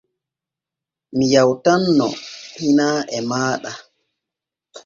Mi 1.15 1.25
yawtanno 1.33 2.07
hinaa 2.59 2.99
e 3.15 3.19
maaɗa. 3.29 3.71